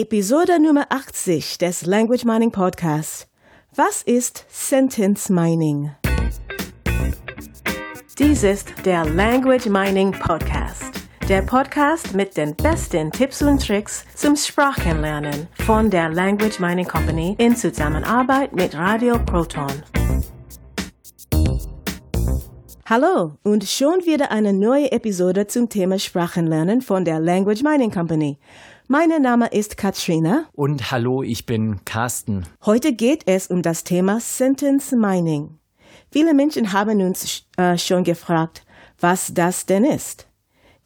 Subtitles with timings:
[0.00, 3.26] Episode Nummer 80 des Language Mining Podcast.
[3.74, 5.90] Was ist Sentence Mining?
[8.16, 10.84] Dies ist der Language Mining Podcast.
[11.28, 17.34] Der Podcast mit den besten Tipps und Tricks zum Sprachenlernen von der Language Mining Company
[17.40, 19.82] in Zusammenarbeit mit Radio Proton.
[22.90, 28.38] Hallo und schon wieder eine neue Episode zum Thema Sprachenlernen von der Language Mining Company.
[28.86, 30.46] Mein Name ist Katrina.
[30.52, 32.46] Und hallo, ich bin Carsten.
[32.64, 35.58] Heute geht es um das Thema Sentence Mining.
[36.10, 38.64] Viele Menschen haben uns äh, schon gefragt,
[38.98, 40.27] was das denn ist.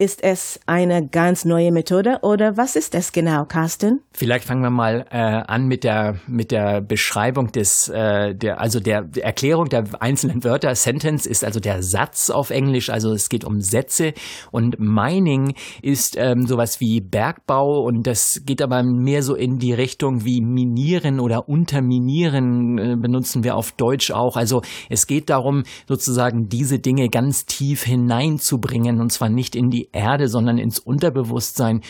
[0.02, 4.00] Ist es eine ganz neue Methode oder was ist es genau, Carsten?
[4.12, 8.80] Vielleicht fangen wir mal äh, an mit der mit der Beschreibung des äh, der also
[8.80, 10.74] der Erklärung der einzelnen Wörter.
[10.74, 14.12] Sentence ist also der Satz auf Englisch, also es geht um Sätze
[14.50, 19.72] und Mining ist ähm, sowas wie Bergbau und das geht aber mehr so in die
[19.72, 24.36] Richtung wie minieren oder unterminieren äh, benutzen wir auf Deutsch auch.
[24.36, 29.91] Also es geht darum sozusagen diese Dinge ganz tief hineinzubringen und zwar nicht in die
[29.92, 31.82] Erde, sondern ins Unterbewusstsein,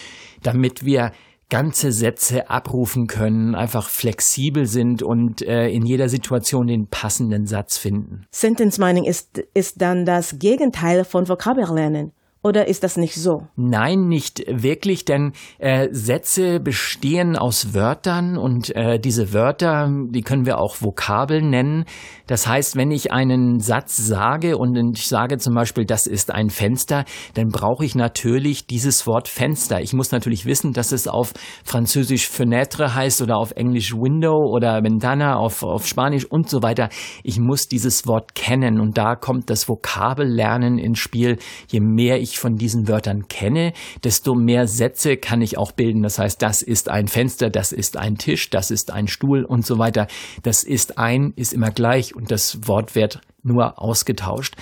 [0.43, 1.13] damit wir
[1.53, 7.77] ganze Sätze abrufen können, einfach flexibel sind und äh, in jeder Situation den passenden Satz
[7.77, 8.27] finden.
[8.31, 12.13] Sentence Mining ist, ist dann das Gegenteil von Vokabellernen.
[12.45, 13.47] Oder ist das nicht so?
[13.55, 20.45] Nein, nicht wirklich, denn äh, Sätze bestehen aus Wörtern und äh, diese Wörter, die können
[20.45, 21.85] wir auch Vokabeln nennen.
[22.27, 26.51] Das heißt, wenn ich einen Satz sage und ich sage zum Beispiel, das ist ein
[26.51, 27.05] Fenster,
[27.35, 29.81] dann brauche ich natürlich dieses Wort Fenster.
[29.81, 34.83] Ich muss natürlich wissen, dass es auf Französisch Fenêtre heißt oder auf Englisch Window oder
[34.83, 36.89] Ventana auf, auf Spanisch und so weiter.
[37.23, 41.39] Ich muss dieses Wort kennen und da kommt das Vokabellernen ins Spiel.
[41.69, 43.73] Je mehr ich ich von diesen Wörtern kenne,
[44.05, 46.03] desto mehr Sätze kann ich auch bilden.
[46.03, 49.65] Das heißt, das ist ein Fenster, das ist ein Tisch, das ist ein Stuhl und
[49.65, 50.07] so weiter.
[50.43, 54.55] Das ist ein, ist immer gleich und das Wort wird nur ausgetauscht.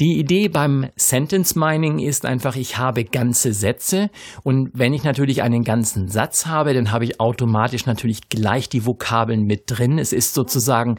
[0.00, 4.10] Die Idee beim Sentence Mining ist einfach, ich habe ganze Sätze
[4.42, 8.86] und wenn ich natürlich einen ganzen Satz habe, dann habe ich automatisch natürlich gleich die
[8.86, 9.98] Vokabeln mit drin.
[9.98, 10.96] Es ist sozusagen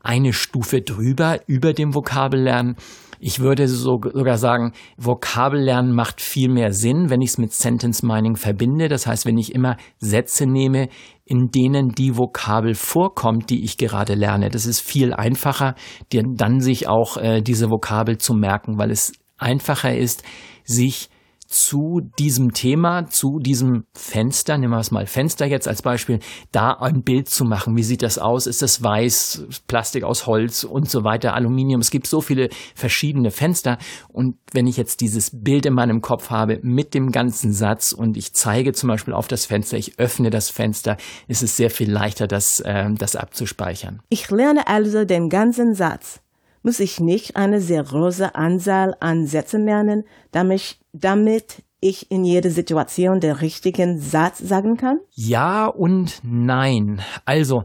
[0.00, 2.76] eine Stufe drüber über dem Vokabellernen.
[3.20, 8.36] Ich würde sogar sagen, Vokabellernen macht viel mehr Sinn, wenn ich es mit Sentence Mining
[8.36, 8.88] verbinde.
[8.88, 10.88] Das heißt, wenn ich immer Sätze nehme,
[11.24, 14.48] in denen die Vokabel vorkommt, die ich gerade lerne.
[14.48, 15.74] Das ist viel einfacher,
[16.12, 20.22] dann sich auch äh, diese Vokabel zu merken, weil es einfacher ist,
[20.64, 21.10] sich
[21.48, 26.20] zu diesem Thema, zu diesem Fenster, nehmen wir es mal Fenster jetzt als Beispiel,
[26.52, 27.74] da ein Bild zu machen.
[27.74, 28.46] Wie sieht das aus?
[28.46, 31.80] Ist das weiß, Plastik aus Holz und so weiter, Aluminium?
[31.80, 33.78] Es gibt so viele verschiedene Fenster.
[34.08, 38.18] Und wenn ich jetzt dieses Bild in meinem Kopf habe mit dem ganzen Satz und
[38.18, 40.98] ich zeige zum Beispiel auf das Fenster, ich öffne das Fenster,
[41.28, 44.02] ist es sehr viel leichter, das, äh, das abzuspeichern.
[44.10, 46.20] Ich lerne also den ganzen Satz
[46.62, 53.20] muss ich nicht eine große Anzahl an Sätzen lernen, damit, damit ich in jeder Situation
[53.20, 54.98] den richtigen Satz sagen kann?
[55.14, 57.00] Ja und nein.
[57.24, 57.62] Also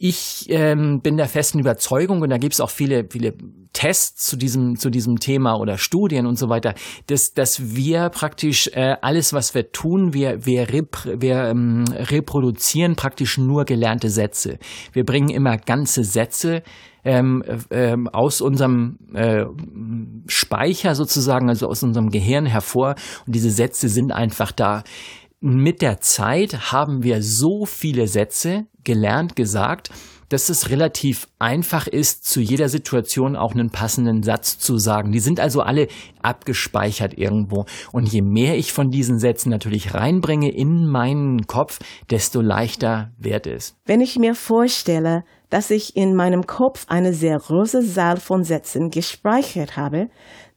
[0.00, 3.34] ich ähm, bin der festen Überzeugung, und da gibt es auch viele, viele
[3.72, 6.74] Tests zu diesem, zu diesem Thema oder Studien und so weiter,
[7.06, 12.94] dass, dass wir praktisch äh, alles, was wir tun, wir, wir, rep wir ähm, reproduzieren
[12.94, 14.58] praktisch nur gelernte Sätze.
[14.92, 16.62] Wir bringen immer ganze Sätze
[17.04, 19.44] ähm, ähm, aus unserem äh,
[20.26, 22.94] Speicher sozusagen, also aus unserem Gehirn hervor.
[23.26, 24.82] Und diese Sätze sind einfach da.
[25.40, 29.90] Mit der Zeit haben wir so viele Sätze gelernt, gesagt,
[30.28, 35.12] dass es relativ einfach ist, zu jeder Situation auch einen passenden Satz zu sagen.
[35.12, 35.88] Die sind also alle
[36.22, 37.64] abgespeichert irgendwo.
[37.92, 41.78] Und je mehr ich von diesen Sätzen natürlich reinbringe in meinen Kopf,
[42.10, 43.76] desto leichter wird es.
[43.86, 48.90] Wenn ich mir vorstelle, dass ich in meinem Kopf eine sehr große Zahl von Sätzen
[48.90, 50.08] gespeichert habe,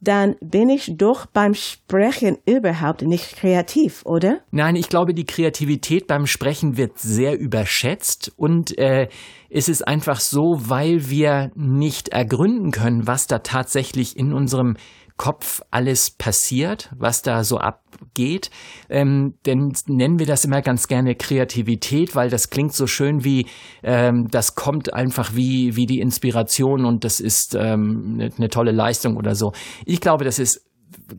[0.02, 4.40] dann bin ich doch beim Sprechen überhaupt nicht kreativ, oder?
[4.50, 9.10] Nein, ich glaube, die Kreativität beim Sprechen wird sehr überschätzt und äh,
[9.52, 14.76] es ist einfach so, weil wir nicht ergründen können, was da tatsächlich in unserem
[15.22, 18.50] Kopf alles passiert, was da so abgeht.
[18.90, 23.46] Ähm, denn nennen wir das immer ganz gerne Kreativität, weil das klingt so schön wie,
[23.84, 28.72] ähm, das kommt einfach wie, wie die Inspiration und das ist ähm, eine, eine tolle
[28.72, 29.52] Leistung oder so.
[29.86, 30.66] Ich glaube, das ist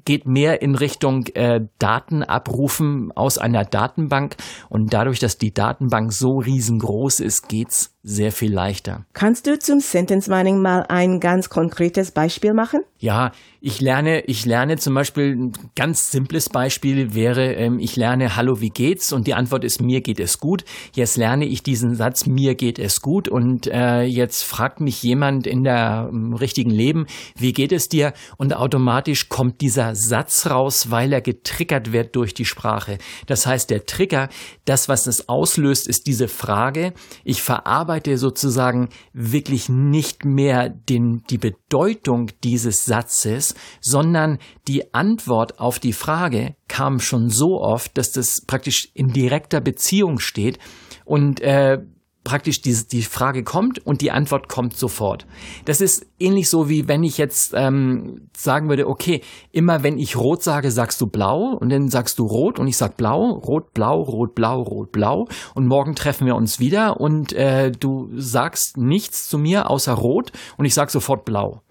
[0.05, 4.37] geht mehr in Richtung äh, Daten abrufen aus einer Datenbank
[4.69, 9.05] und dadurch, dass die Datenbank so riesengroß ist, geht's sehr viel leichter.
[9.13, 12.81] Kannst du zum Sentence Mining mal ein ganz konkretes Beispiel machen?
[12.99, 18.35] Ja, ich lerne, ich lerne zum Beispiel, ein ganz simples Beispiel wäre, ähm, ich lerne
[18.35, 19.13] Hallo, wie geht's?
[19.13, 20.65] Und die Antwort ist, mir geht es gut.
[20.95, 23.29] Jetzt lerne ich diesen Satz, mir geht es gut.
[23.29, 27.07] Und äh, jetzt fragt mich jemand in der im richtigen Leben,
[27.37, 28.15] wie geht es dir?
[28.37, 32.99] Und automatisch kommt dieser Satz raus, weil er getriggert wird durch die Sprache.
[33.27, 34.29] Das heißt, der Trigger,
[34.65, 36.95] das, was es auslöst, ist diese Frage.
[37.25, 45.79] Ich verarbeite sozusagen wirklich nicht mehr den, die Bedeutung dieses Satzes, sondern die Antwort auf
[45.79, 50.59] die Frage kam schon so oft, dass das praktisch in direkter Beziehung steht.
[51.05, 51.79] Und äh,
[52.25, 55.27] praktisch die, die Frage kommt und die Antwort kommt sofort.
[55.65, 60.17] Das ist ähnlich so wie wenn ich jetzt ähm, sagen würde, okay, immer wenn ich
[60.17, 63.75] rot sage, sagst du blau und dann sagst du rot und ich sag blau, rot,
[63.75, 68.77] blau, rot, blau, rot, blau und morgen treffen wir uns wieder und äh, du sagst
[68.77, 71.63] nichts zu mir außer rot und ich sag sofort blau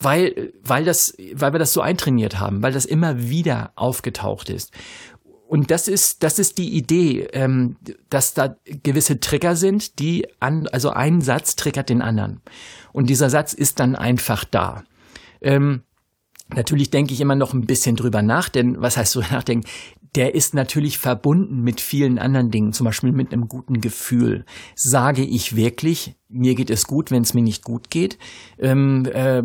[0.00, 4.72] weil, weil, das, weil wir das so eintrainiert haben, weil das immer wieder aufgetaucht ist.
[5.50, 7.74] Und das ist, das ist die Idee, ähm,
[8.08, 8.54] dass da
[8.84, 12.40] gewisse Trigger sind, die an, also ein Satz triggert den anderen.
[12.92, 14.84] Und dieser Satz ist dann einfach da.
[15.40, 15.82] Ähm,
[16.54, 19.66] natürlich denke ich immer noch ein bisschen drüber nach, denn was heißt so nachdenken?
[20.14, 24.44] Der ist natürlich verbunden mit vielen anderen Dingen, zum Beispiel mit einem guten Gefühl.
[24.76, 28.18] Sage ich wirklich, mir geht es gut, wenn es mir nicht gut geht?
[28.56, 29.42] Ähm, äh,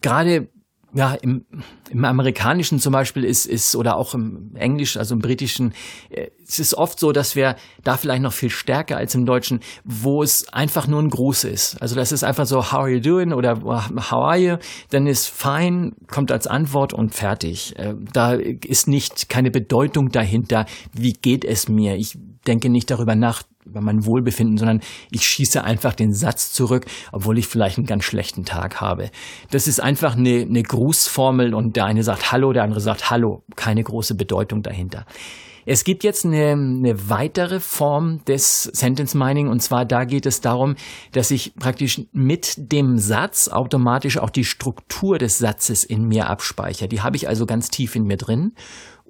[0.00, 0.48] gerade
[0.94, 1.46] ja, im,
[1.90, 5.72] im Amerikanischen zum Beispiel ist, ist, oder auch im Englisch, also im Britischen,
[6.10, 9.60] äh, es ist oft so, dass wir da vielleicht noch viel stärker als im Deutschen,
[9.84, 11.80] wo es einfach nur ein Gruß ist.
[11.80, 14.56] Also das ist einfach so, how are you doing oder how are you?
[14.90, 17.78] Dann ist fine, kommt als Antwort und fertig.
[17.78, 21.96] Äh, da ist nicht keine Bedeutung dahinter, wie geht es mir?
[21.96, 24.80] Ich denke nicht darüber nach, über mein Wohlbefinden, sondern
[25.10, 29.10] ich schieße einfach den Satz zurück, obwohl ich vielleicht einen ganz schlechten Tag habe.
[29.50, 33.42] Das ist einfach eine, eine Grußformel und der eine sagt Hallo, der andere sagt Hallo.
[33.56, 35.06] Keine große Bedeutung dahinter.
[35.64, 40.40] Es gibt jetzt eine, eine weitere Form des Sentence Mining und zwar da geht es
[40.40, 40.74] darum,
[41.12, 46.88] dass ich praktisch mit dem Satz automatisch auch die Struktur des Satzes in mir abspeichere.
[46.88, 48.54] Die habe ich also ganz tief in mir drin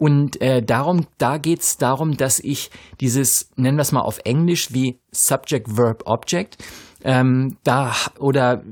[0.02, 4.72] und äh, darum, da geht's darum, dass ich dieses, nennen wir es mal auf Englisch
[4.72, 6.56] wie Subject, Verb, Object,
[7.04, 8.64] ähm, da oder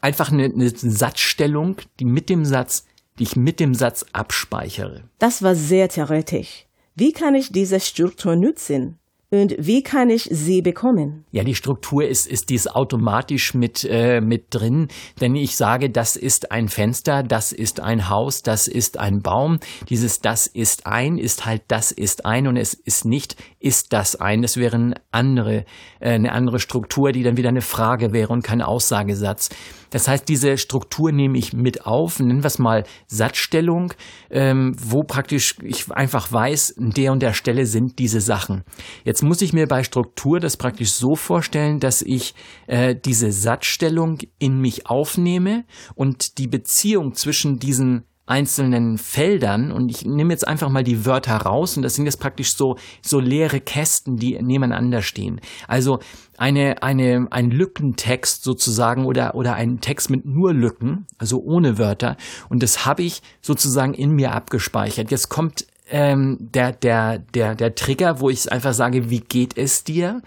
[0.00, 2.86] einfach eine, eine Satzstellung, die mit dem Satz,
[3.18, 5.02] die ich mit dem Satz abspeichere.
[5.18, 6.66] Das war sehr theoretisch.
[6.94, 9.00] Wie kann ich diese Struktur nutzen?
[9.30, 11.24] Und wie kann ich sie bekommen?
[11.32, 14.86] Ja, die Struktur ist, ist dies automatisch mit, äh, mit drin.
[15.18, 19.58] Wenn ich sage, das ist ein Fenster, das ist ein Haus, das ist ein Baum,
[19.88, 24.14] dieses das ist ein ist halt das ist ein und es ist nicht ist das
[24.14, 24.42] ein.
[24.42, 25.64] Das wäre eine andere,
[25.98, 29.48] äh, eine andere Struktur, die dann wieder eine Frage wäre und kein Aussagesatz.
[29.96, 33.94] Das heißt, diese Struktur nehme ich mit auf, nennen wir es mal Satzstellung,
[34.28, 38.64] ähm, wo praktisch ich einfach weiß, an der und der Stelle sind diese Sachen.
[39.04, 42.34] Jetzt muss ich mir bei Struktur das praktisch so vorstellen, dass ich
[42.66, 45.64] äh, diese Satzstellung in mich aufnehme
[45.94, 51.36] und die Beziehung zwischen diesen einzelnen Feldern und ich nehme jetzt einfach mal die Wörter
[51.36, 55.40] raus und das sind jetzt praktisch so so leere Kästen, die nebeneinander stehen.
[55.68, 56.00] Also
[56.36, 62.16] eine eine ein Lückentext sozusagen oder oder ein Text mit nur Lücken, also ohne Wörter
[62.48, 65.12] und das habe ich sozusagen in mir abgespeichert.
[65.12, 69.84] Jetzt kommt ähm, der der der der Trigger, wo ich einfach sage, wie geht es
[69.84, 70.20] dir?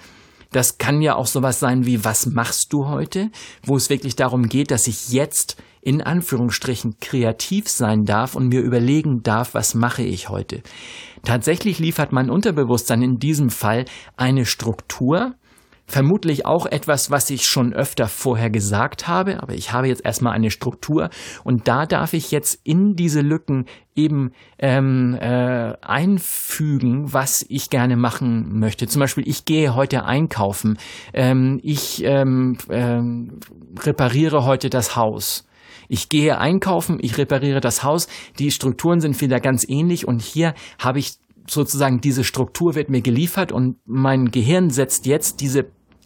[0.52, 3.30] Das kann ja auch sowas sein wie, was machst du heute?
[3.64, 8.62] Wo es wirklich darum geht, dass ich jetzt in Anführungsstrichen kreativ sein darf und mir
[8.62, 10.62] überlegen darf, was mache ich heute.
[11.24, 13.86] Tatsächlich liefert mein Unterbewusstsein in diesem Fall
[14.18, 15.36] eine Struktur,
[15.90, 20.34] vermutlich auch etwas, was ich schon öfter vorher gesagt habe, aber ich habe jetzt erstmal
[20.34, 21.10] eine Struktur
[21.44, 27.98] und da darf ich jetzt in diese Lücken eben ähm, äh, einfügen, was ich gerne
[27.98, 28.88] machen möchte.
[28.88, 30.78] Zum Beispiel, ich gehe heute einkaufen,
[31.14, 33.40] ähm, ich ähm, ähm,
[33.84, 35.49] repariere heute das Haus.
[35.90, 40.54] Ich gehe einkaufen, ich repariere das Haus, die Strukturen sind wieder ganz ähnlich und hier
[40.78, 41.18] habe ich
[41.48, 45.66] sozusagen diese Struktur wird mir geliefert und mein Gehirn setzt jetzt diese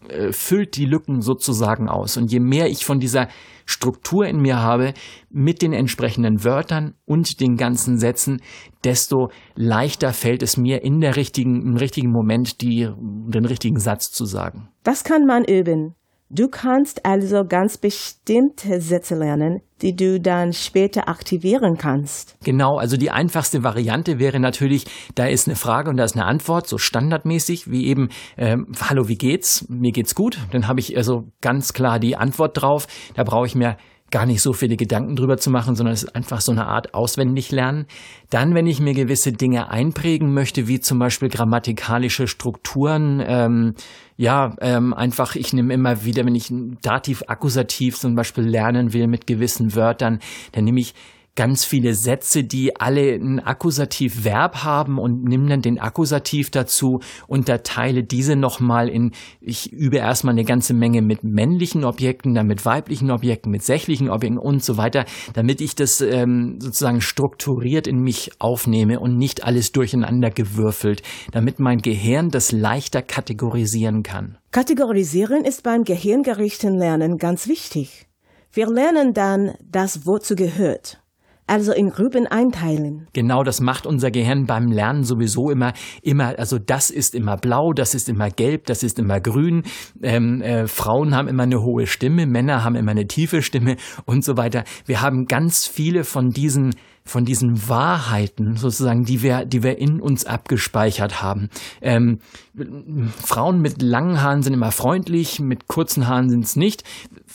[0.10, 2.18] äh, füllt die Lücken sozusagen aus.
[2.18, 3.30] Und je mehr ich von dieser
[3.66, 4.94] Struktur in mir habe,
[5.30, 8.42] mit den entsprechenden Wörtern und den ganzen Sätzen,
[8.84, 14.12] desto leichter fällt es mir in der richtigen, im richtigen Moment die, den richtigen Satz
[14.12, 14.70] zu sagen.
[14.84, 15.96] Das kann man üben.
[16.30, 22.38] Du kannst also ganz bestimmte Sätze lernen, die du dann später aktivieren kannst.
[22.44, 26.26] Genau, also die einfachste Variante wäre natürlich, da ist eine Frage und da ist eine
[26.26, 29.68] Antwort, so standardmäßig, wie eben, ähm, hallo, wie geht's?
[29.70, 30.40] Mir geht's gut.
[30.52, 32.88] Dann habe ich also ganz klar die Antwort drauf.
[33.14, 33.78] Da brauche ich mir
[34.14, 36.94] gar nicht so viele Gedanken drüber zu machen, sondern es ist einfach so eine Art
[36.94, 37.88] auswendig lernen.
[38.30, 43.74] Dann, wenn ich mir gewisse Dinge einprägen möchte, wie zum Beispiel grammatikalische Strukturen, ähm,
[44.16, 49.08] ja, ähm, einfach, ich nehme immer wieder, wenn ich ein Dativ-Akkusativ zum Beispiel lernen will
[49.08, 50.20] mit gewissen Wörtern,
[50.52, 50.94] dann nehme ich
[51.36, 58.04] ganz viele Sätze, die alle ein Akkusativ-Verb haben und nimm dann den Akkusativ dazu, unterteile
[58.04, 59.12] diese nochmal in,
[59.42, 64.10] ich übe erstmal eine ganze Menge mit männlichen Objekten, dann mit weiblichen Objekten, mit sächlichen
[64.10, 69.44] Objekten und so weiter, damit ich das ähm, sozusagen strukturiert in mich aufnehme und nicht
[69.44, 74.38] alles durcheinander gewürfelt, damit mein Gehirn das leichter kategorisieren kann.
[74.52, 78.06] Kategorisieren ist beim gehirngerichten Lernen ganz wichtig.
[78.52, 81.03] Wir lernen dann das wozu gehört
[81.48, 83.08] also in Gruppen einteilen.
[83.14, 87.74] Genau, das macht unser Gehirn beim Lernen sowieso immer, immer, also das ist immer blau,
[87.74, 89.64] das ist immer gelb, das ist immer grün.
[90.02, 94.24] Ähm, äh, Frauen haben immer eine hohe Stimme, Männer haben immer eine tiefe Stimme und
[94.24, 94.64] so weiter.
[94.86, 100.00] Wir haben ganz viele von diesen von diesen Wahrheiten sozusagen, die wir, die wir in
[100.00, 101.50] uns abgespeichert haben.
[101.82, 102.20] Ähm,
[102.56, 106.84] Frauen mit langen Haaren sind immer freundlich, mit kurzen Haaren sind es nicht.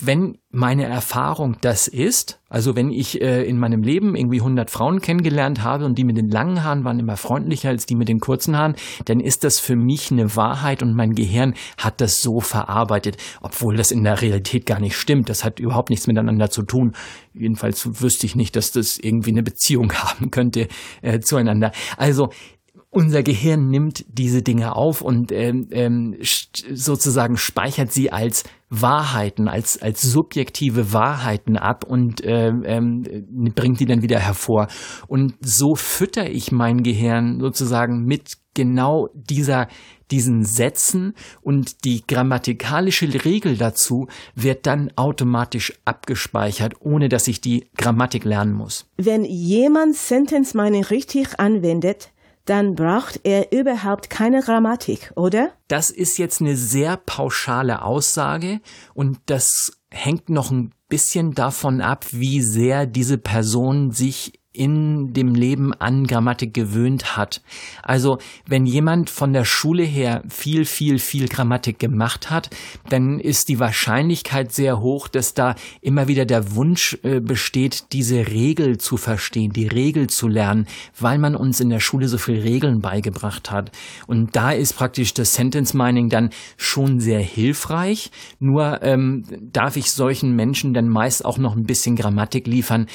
[0.01, 5.01] Wenn meine Erfahrung das ist, also wenn ich äh, in meinem Leben irgendwie 100 Frauen
[5.01, 8.21] kennengelernt habe und die mit den langen Haaren waren immer freundlicher als die mit den
[8.21, 12.41] kurzen Haaren, dann ist das für mich eine Wahrheit und mein Gehirn hat das so
[12.41, 15.29] verarbeitet, obwohl das in der Realität gar nicht stimmt.
[15.29, 16.93] Das hat überhaupt nichts miteinander zu tun.
[17.35, 20.69] Jedenfalls wüsste ich nicht, dass das irgendwie eine Beziehung haben könnte
[21.03, 21.73] äh, zueinander.
[21.97, 22.31] Also
[22.91, 29.81] unser Gehirn nimmt diese Dinge auf und ähm, ähm, sozusagen speichert sie als Wahrheiten, als,
[29.81, 33.05] als subjektive Wahrheiten ab und ähm, ähm,
[33.55, 34.69] bringt die dann wieder hervor.
[35.07, 39.69] Und so fütter ich mein Gehirn sozusagen mit genau dieser,
[40.11, 47.69] diesen Sätzen und die grammatikalische Regel dazu wird dann automatisch abgespeichert, ohne dass ich die
[47.77, 48.87] Grammatik lernen muss.
[48.97, 52.11] Wenn jemand Sentence Mining richtig anwendet,
[52.49, 55.51] dann braucht er überhaupt keine Grammatik, oder?
[55.69, 58.61] Das ist jetzt eine sehr pauschale Aussage
[58.95, 65.35] und das hängt noch ein bisschen davon ab, wie sehr diese Person sich in dem
[65.35, 67.41] Leben an Grammatik gewöhnt hat.
[67.83, 72.51] Also wenn jemand von der Schule her viel, viel, viel Grammatik gemacht hat,
[72.89, 78.27] dann ist die Wahrscheinlichkeit sehr hoch, dass da immer wieder der Wunsch äh, besteht, diese
[78.27, 80.67] Regel zu verstehen, die Regel zu lernen,
[80.99, 83.71] weil man uns in der Schule so viel Regeln beigebracht hat.
[84.09, 88.11] Und da ist praktisch das Sentence Mining dann schon sehr hilfreich.
[88.41, 92.87] Nur ähm, darf ich solchen Menschen dann meist auch noch ein bisschen Grammatik liefern,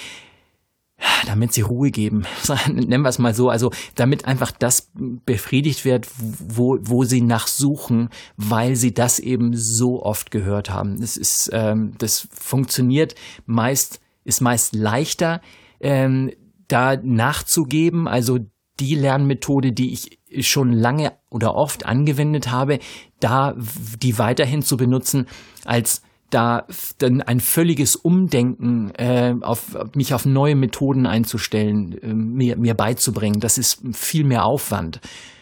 [1.25, 2.25] damit sie Ruhe geben.
[2.67, 3.49] Nennen wir es mal so.
[3.49, 10.03] Also damit einfach das befriedigt wird, wo, wo sie nachsuchen, weil sie das eben so
[10.03, 10.99] oft gehört haben.
[10.99, 15.41] Das ist, ähm, das funktioniert meist, ist meist leichter,
[15.79, 16.31] ähm,
[16.67, 18.07] da nachzugeben.
[18.07, 18.39] Also
[18.79, 22.79] die Lernmethode, die ich schon lange oder oft angewendet habe,
[23.19, 23.55] da
[24.01, 25.27] die weiterhin zu benutzen,
[25.65, 26.01] als
[26.33, 26.65] da
[26.97, 33.39] dann ein völliges Umdenken, äh, auf mich auf neue Methoden einzustellen, äh, mir, mir beizubringen,
[33.39, 34.99] das ist viel mehr Aufwand.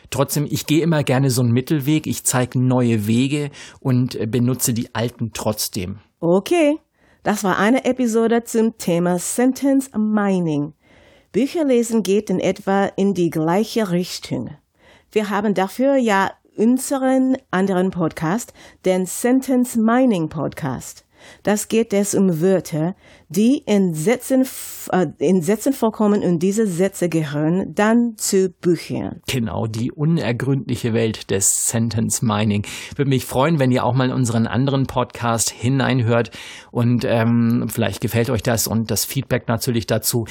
[0.10, 4.74] Trotzdem, ich gehe immer gerne so einen Mittelweg, ich zeige neue Wege und äh, benutze
[4.74, 6.00] die alten trotzdem.
[6.20, 6.78] Okay,
[7.24, 10.74] das war eine Episode zum Thema Sentence Mining.
[11.32, 14.50] Bücherlesen geht in etwa in die gleiche Richtung.
[15.12, 18.54] Wir haben dafür ja unseren anderen Podcast,
[18.86, 21.06] den Sentence Mining Podcast.
[21.44, 22.96] Das geht es um Wörter,
[23.30, 24.46] die in Sätzen,
[24.92, 29.22] äh, in Sätzen vorkommen und diese Sätze gehören dann zu Büchern.
[29.28, 32.66] Genau, die unergründliche Welt des Sentence Mining.
[32.96, 36.32] Würde mich freuen, wenn ihr auch mal in unseren anderen Podcast hineinhört
[36.72, 40.26] und ähm, vielleicht gefällt euch das und das Feedback natürlich dazu.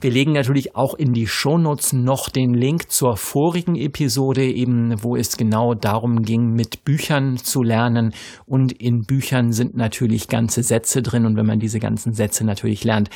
[0.00, 5.16] Wir legen natürlich auch in die Shownotes noch den Link zur vorigen Episode, eben wo
[5.16, 11.00] es genau darum ging, mit Büchern zu lernen und in Büchern sind natürlich ganze Sätze
[11.00, 13.08] drin und wenn man diese ganzen Sätze natürlich lernt,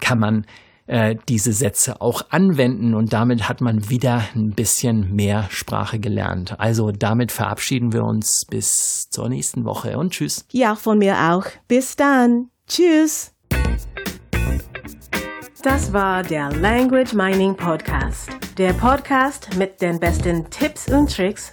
[0.00, 0.46] kann man
[0.88, 6.58] äh, diese Sätze auch anwenden und damit hat man wieder ein bisschen mehr Sprache gelernt.
[6.58, 10.44] Also damit verabschieden wir uns bis zur nächsten Woche und tschüss.
[10.50, 11.46] Ja, von mir auch.
[11.68, 12.48] Bis dann.
[12.66, 13.32] Tschüss.
[15.62, 18.28] Das war der Language Mining Podcast.
[18.58, 21.52] Der Podcast mit den besten Tipps und Tricks